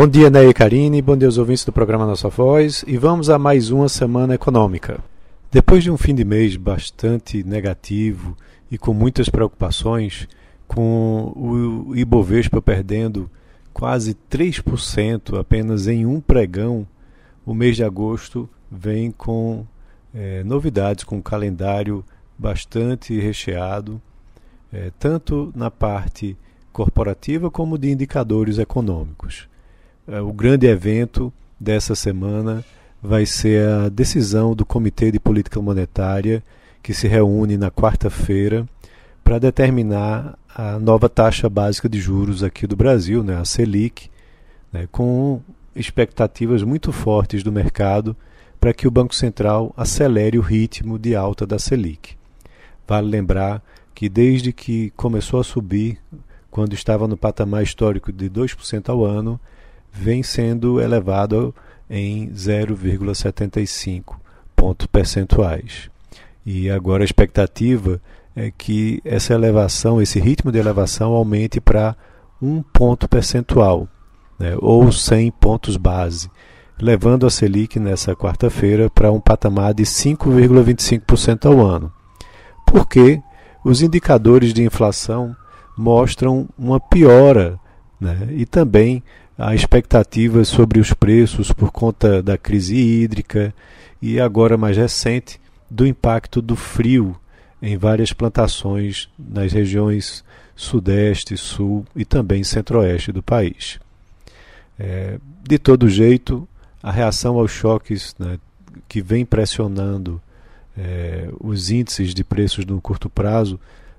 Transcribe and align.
Bom 0.00 0.08
dia, 0.08 0.30
Ney 0.30 0.48
e 0.48 0.54
Karine, 0.54 1.02
bom 1.02 1.14
dia 1.14 1.28
aos 1.28 1.36
ouvintes 1.36 1.62
do 1.62 1.72
programa 1.74 2.06
Nossa 2.06 2.30
Voz 2.30 2.82
e 2.86 2.96
vamos 2.96 3.28
a 3.28 3.38
mais 3.38 3.70
uma 3.70 3.86
semana 3.86 4.34
econômica. 4.34 4.98
Depois 5.52 5.84
de 5.84 5.90
um 5.90 5.98
fim 5.98 6.14
de 6.14 6.24
mês 6.24 6.56
bastante 6.56 7.44
negativo 7.44 8.34
e 8.70 8.78
com 8.78 8.94
muitas 8.94 9.28
preocupações, 9.28 10.26
com 10.66 11.34
o 11.36 11.94
Ibovespa 11.94 12.62
perdendo 12.62 13.30
quase 13.74 14.16
3% 14.30 15.38
apenas 15.38 15.86
em 15.86 16.06
um 16.06 16.18
pregão, 16.18 16.86
o 17.44 17.52
mês 17.52 17.76
de 17.76 17.84
agosto 17.84 18.48
vem 18.72 19.10
com 19.10 19.66
é, 20.14 20.42
novidades, 20.44 21.04
com 21.04 21.16
um 21.16 21.22
calendário 21.22 22.02
bastante 22.38 23.20
recheado, 23.20 24.00
é, 24.72 24.90
tanto 24.98 25.52
na 25.54 25.70
parte 25.70 26.38
corporativa 26.72 27.50
como 27.50 27.76
de 27.76 27.90
indicadores 27.90 28.56
econômicos. 28.58 29.50
É, 30.10 30.20
o 30.20 30.32
grande 30.32 30.66
evento 30.66 31.32
dessa 31.58 31.94
semana 31.94 32.64
vai 33.00 33.24
ser 33.24 33.68
a 33.68 33.88
decisão 33.88 34.56
do 34.56 34.66
Comitê 34.66 35.12
de 35.12 35.20
Política 35.20 35.62
Monetária, 35.62 36.42
que 36.82 36.92
se 36.92 37.06
reúne 37.06 37.56
na 37.56 37.70
quarta-feira 37.70 38.66
para 39.22 39.38
determinar 39.38 40.36
a 40.52 40.80
nova 40.80 41.08
taxa 41.08 41.48
básica 41.48 41.88
de 41.88 42.00
juros 42.00 42.42
aqui 42.42 42.66
do 42.66 42.74
Brasil, 42.74 43.22
né, 43.22 43.36
a 43.36 43.44
Selic, 43.44 44.10
né, 44.72 44.88
com 44.90 45.40
expectativas 45.76 46.64
muito 46.64 46.90
fortes 46.90 47.44
do 47.44 47.52
mercado 47.52 48.16
para 48.58 48.74
que 48.74 48.88
o 48.88 48.90
Banco 48.90 49.14
Central 49.14 49.72
acelere 49.76 50.36
o 50.36 50.42
ritmo 50.42 50.98
de 50.98 51.14
alta 51.14 51.46
da 51.46 51.56
Selic. 51.56 52.16
Vale 52.84 53.06
lembrar 53.06 53.62
que 53.94 54.08
desde 54.08 54.52
que 54.52 54.90
começou 54.96 55.38
a 55.38 55.44
subir, 55.44 56.00
quando 56.50 56.74
estava 56.74 57.06
no 57.06 57.16
patamar 57.16 57.62
histórico 57.62 58.12
de 58.12 58.28
2% 58.28 58.88
ao 58.88 59.04
ano, 59.04 59.38
vem 59.92 60.22
sendo 60.22 60.80
elevado 60.80 61.54
em 61.88 62.28
0,75 62.30 64.16
pontos 64.54 64.86
percentuais. 64.86 65.90
E 66.44 66.70
agora 66.70 67.02
a 67.02 67.04
expectativa 67.04 68.00
é 68.34 68.50
que 68.50 69.00
essa 69.04 69.34
elevação, 69.34 70.00
esse 70.00 70.20
ritmo 70.20 70.52
de 70.52 70.58
elevação 70.58 71.12
aumente 71.12 71.60
para 71.60 71.96
um 72.40 72.62
ponto 72.62 73.08
percentual, 73.08 73.88
né, 74.38 74.54
ou 74.58 74.90
100 74.90 75.30
pontos 75.32 75.76
base, 75.76 76.30
levando 76.80 77.26
a 77.26 77.30
Selic 77.30 77.78
nessa 77.78 78.16
quarta-feira 78.16 78.88
para 78.88 79.12
um 79.12 79.20
patamar 79.20 79.74
de 79.74 79.82
5,25% 79.82 81.46
ao 81.46 81.60
ano. 81.60 81.92
Porque 82.66 83.20
os 83.64 83.82
indicadores 83.82 84.54
de 84.54 84.62
inflação 84.62 85.36
mostram 85.76 86.48
uma 86.58 86.80
piora 86.80 87.58
né, 88.00 88.28
e 88.30 88.46
também 88.46 89.02
a 89.40 89.54
expectativa 89.54 90.44
sobre 90.44 90.78
os 90.78 90.92
preços 90.92 91.50
por 91.50 91.72
conta 91.72 92.22
da 92.22 92.36
crise 92.36 92.76
hídrica 92.76 93.54
e 94.00 94.20
agora 94.20 94.58
mais 94.58 94.76
recente 94.76 95.40
do 95.70 95.86
impacto 95.86 96.42
do 96.42 96.54
frio 96.54 97.16
em 97.62 97.74
várias 97.78 98.12
plantações 98.12 99.08
nas 99.18 99.50
regiões 99.50 100.22
sudeste, 100.54 101.38
sul 101.38 101.86
e 101.96 102.04
também 102.04 102.44
centro-oeste 102.44 103.12
do 103.12 103.22
país. 103.22 103.80
É, 104.78 105.18
de 105.48 105.58
todo 105.58 105.88
jeito, 105.88 106.46
a 106.82 106.92
reação 106.92 107.38
aos 107.38 107.50
choques 107.50 108.14
né, 108.18 108.38
que 108.86 109.00
vem 109.00 109.24
pressionando 109.24 110.20
é, 110.76 111.30
os 111.40 111.70
índices 111.70 112.12
de 112.12 112.22
preços 112.22 112.66
no 112.66 112.78
curto 112.78 113.08
prazo 113.08 113.58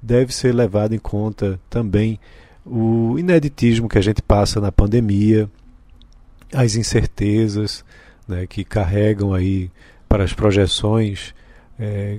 deve 0.00 0.34
ser 0.34 0.54
levado 0.54 0.94
em 0.94 0.98
conta 0.98 1.58
também 1.70 2.20
o 2.64 3.18
ineditismo 3.18 3.88
que 3.88 3.98
a 3.98 4.02
gente 4.02 4.22
passa 4.22 4.60
na 4.60 4.70
pandemia, 4.70 5.50
as 6.52 6.76
incertezas 6.76 7.84
né, 8.26 8.46
que 8.46 8.64
carregam 8.64 9.34
aí 9.34 9.70
para 10.08 10.24
as 10.24 10.32
projeções, 10.32 11.34
é, 11.78 12.18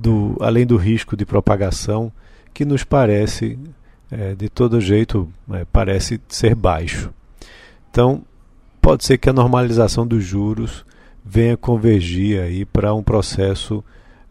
do, 0.00 0.36
além 0.40 0.66
do 0.66 0.76
risco 0.76 1.16
de 1.16 1.24
propagação, 1.24 2.10
que 2.52 2.64
nos 2.64 2.82
parece, 2.82 3.58
é, 4.10 4.34
de 4.34 4.48
todo 4.48 4.80
jeito, 4.80 5.30
é, 5.52 5.64
parece 5.70 6.20
ser 6.28 6.54
baixo. 6.54 7.12
Então, 7.90 8.22
pode 8.80 9.04
ser 9.04 9.18
que 9.18 9.28
a 9.28 9.32
normalização 9.32 10.06
dos 10.06 10.24
juros 10.24 10.84
venha 11.24 11.56
convergir 11.56 12.40
aí 12.40 12.64
para 12.64 12.94
um 12.94 13.02
processo 13.02 13.84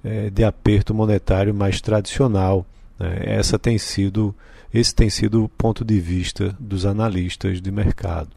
é, 0.04 0.30
de 0.30 0.44
aperto 0.44 0.94
monetário 0.94 1.54
mais 1.54 1.82
tradicional. 1.82 2.66
Né? 2.98 3.22
Essa 3.26 3.60
tem 3.60 3.78
sido 3.78 4.34
esse 4.76 4.94
tem 4.94 5.10
sido 5.10 5.44
o 5.44 5.50
ponto 5.50 5.86
de 5.86 6.00
vista 6.00 6.56
dos 6.60 6.86
analistas 6.86 7.62
de 7.62 7.72
mercado. 7.72 8.30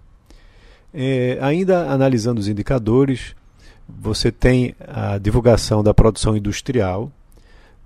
É, 0.92 1.38
ainda 1.40 1.90
analisando 1.90 2.40
os 2.40 2.48
indicadores, 2.48 3.34
você 3.88 4.30
tem 4.30 4.74
a 4.86 5.18
divulgação 5.18 5.82
da 5.82 5.92
produção 5.92 6.36
industrial 6.36 7.10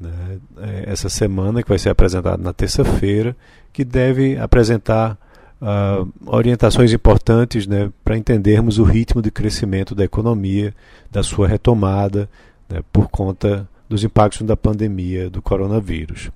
né, 0.01 0.39
é, 0.59 0.85
essa 0.87 1.09
semana, 1.09 1.63
que 1.63 1.69
vai 1.69 1.79
ser 1.79 1.91
apresentada 1.91 2.43
na 2.43 2.53
terça-feira, 2.53 3.37
que 3.73 3.85
deve 3.85 4.37
apresentar 4.37 5.17
uh, 5.61 6.13
orientações 6.27 6.93
importantes 6.93 7.67
né, 7.67 7.91
para 8.05 8.17
entendermos 8.17 8.79
o 8.79 8.85
ritmo 8.85 9.23
de 9.23 9.31
crescimento 9.31 9.95
da 9.95 10.05
economia, 10.05 10.75
da 11.11 11.23
sua 11.23 11.47
retomada, 11.47 12.29
né, 12.69 12.83
por 12.93 13.09
conta 13.09 13.69
dos 13.89 14.03
impactos 14.03 14.47
da 14.47 14.57
pandemia 14.57 15.31
do 15.31 15.41
coronavírus. 15.41 16.31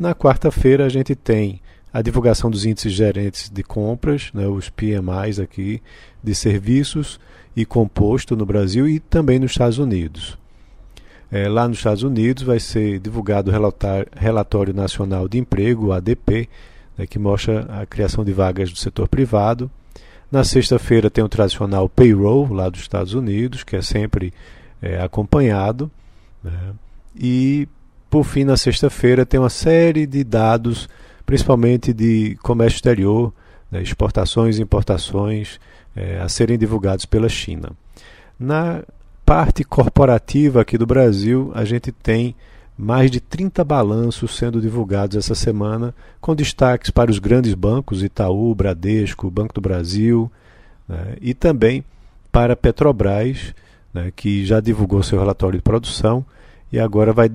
Na 0.00 0.14
quarta-feira 0.14 0.86
a 0.86 0.88
gente 0.88 1.14
tem 1.14 1.60
a 1.92 2.00
divulgação 2.00 2.50
dos 2.50 2.64
índices 2.64 2.94
gerentes 2.94 3.50
de 3.50 3.62
compras, 3.62 4.30
né, 4.32 4.46
os 4.46 4.70
PMIs 4.70 5.38
aqui, 5.38 5.82
de 6.24 6.34
serviços 6.34 7.20
e 7.54 7.66
composto 7.66 8.34
no 8.34 8.46
Brasil 8.46 8.88
e 8.88 8.98
também 8.98 9.38
nos 9.38 9.50
Estados 9.50 9.76
Unidos. 9.76 10.38
É, 11.30 11.46
lá 11.50 11.68
nos 11.68 11.76
Estados 11.76 12.02
Unidos 12.02 12.42
vai 12.42 12.58
ser 12.58 12.98
divulgado 12.98 13.50
o 13.50 13.54
Relatório 14.16 14.72
Nacional 14.72 15.28
de 15.28 15.36
Emprego, 15.36 15.92
ADP, 15.92 16.48
né, 16.96 17.06
que 17.06 17.18
mostra 17.18 17.66
a 17.68 17.84
criação 17.84 18.24
de 18.24 18.32
vagas 18.32 18.72
do 18.72 18.78
setor 18.78 19.06
privado. 19.06 19.70
Na 20.32 20.44
sexta-feira 20.44 21.10
tem 21.10 21.22
o 21.22 21.28
tradicional 21.28 21.90
payroll 21.90 22.50
lá 22.50 22.70
dos 22.70 22.80
Estados 22.80 23.12
Unidos, 23.12 23.64
que 23.64 23.76
é 23.76 23.82
sempre 23.82 24.32
é, 24.80 24.98
acompanhado. 24.98 25.90
Né, 26.42 26.72
e 27.14 27.68
por 28.10 28.24
fim, 28.24 28.42
na 28.42 28.56
sexta-feira, 28.56 29.24
tem 29.24 29.38
uma 29.38 29.48
série 29.48 30.04
de 30.04 30.24
dados, 30.24 30.88
principalmente 31.24 31.92
de 31.92 32.36
comércio 32.42 32.76
exterior, 32.78 33.32
né, 33.70 33.80
exportações 33.80 34.58
e 34.58 34.62
importações, 34.62 35.60
é, 35.94 36.20
a 36.20 36.28
serem 36.28 36.58
divulgados 36.58 37.04
pela 37.04 37.28
China. 37.28 37.70
Na 38.38 38.82
parte 39.24 39.62
corporativa 39.62 40.60
aqui 40.60 40.76
do 40.76 40.86
Brasil, 40.86 41.52
a 41.54 41.64
gente 41.64 41.92
tem 41.92 42.34
mais 42.76 43.10
de 43.10 43.20
30 43.20 43.62
balanços 43.62 44.36
sendo 44.36 44.60
divulgados 44.60 45.16
essa 45.16 45.34
semana, 45.36 45.94
com 46.20 46.34
destaques 46.34 46.90
para 46.90 47.10
os 47.10 47.20
grandes 47.20 47.54
bancos, 47.54 48.02
Itaú, 48.02 48.52
Bradesco, 48.56 49.30
Banco 49.30 49.54
do 49.54 49.60
Brasil, 49.60 50.30
né, 50.88 51.14
e 51.20 51.32
também 51.32 51.84
para 52.32 52.56
Petrobras, 52.56 53.54
né, 53.94 54.12
que 54.16 54.44
já 54.44 54.58
divulgou 54.58 55.00
seu 55.00 55.18
relatório 55.18 55.58
de 55.58 55.62
produção 55.62 56.24
e 56.72 56.78
agora 56.80 57.12
vai 57.12 57.30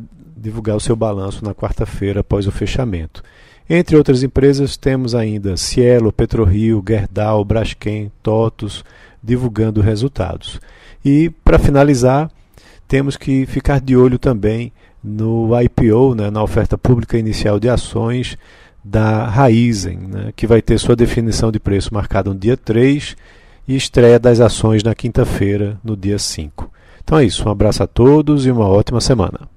divulgar 0.46 0.76
o 0.76 0.80
seu 0.80 0.96
balanço 0.96 1.44
na 1.44 1.56
quarta-feira 1.56 2.20
após 2.20 2.46
o 2.46 2.52
fechamento. 2.52 3.24
Entre 3.68 3.98
outras 3.98 4.22
empresas, 4.22 4.78
temos 4.78 5.16
ainda 5.16 5.58
Cielo, 5.58 6.14
PetroRio, 6.14 6.84
Gerdau, 6.88 7.44
Braskem, 7.44 8.12
TOTUS 8.22 8.84
divulgando 9.24 9.82
resultados. 9.82 10.60
E, 11.04 11.32
para 11.44 11.58
finalizar, 11.58 12.30
temos 12.88 13.18
que 13.18 13.48
ficar 13.48 13.82
de 13.82 13.98
olho 13.98 14.20
também 14.20 14.72
no 15.04 15.50
IPO, 15.60 16.14
né, 16.14 16.30
na 16.30 16.44
oferta 16.44 16.78
pública 16.78 17.18
inicial 17.18 17.60
de 17.60 17.68
ações 17.68 18.38
da 18.84 19.26
Raizen, 19.26 19.98
né, 19.98 20.32
que 20.36 20.46
vai 20.46 20.62
ter 20.62 20.78
sua 20.78 20.96
definição 20.96 21.52
de 21.52 21.60
preço 21.60 21.92
marcada 21.92 22.30
no 22.30 22.40
dia 22.40 22.56
3 22.56 23.16
e 23.68 23.76
estreia 23.76 24.20
das 24.20 24.40
ações 24.40 24.84
na 24.84 24.94
quinta-feira, 24.94 25.80
no 25.84 25.98
dia 25.98 26.20
5. 26.20 26.72
Então 27.04 27.18
é 27.18 27.26
isso, 27.26 27.48
um 27.48 27.52
abraço 27.52 27.82
a 27.82 27.88
todos 27.88 28.46
e 28.46 28.52
uma 28.52 28.68
ótima 28.68 29.02
semana. 29.02 29.55